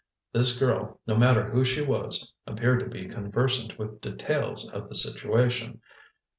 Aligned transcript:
This 0.33 0.57
girl, 0.57 0.99
no 1.05 1.15
matter 1.15 1.47
who 1.51 1.63
she 1.63 1.83
was, 1.83 2.33
appeared 2.47 2.79
to 2.79 2.87
be 2.87 3.07
conversant 3.07 3.77
with 3.77 4.01
details 4.01 4.67
of 4.71 4.89
the 4.89 4.95
situation. 4.95 5.79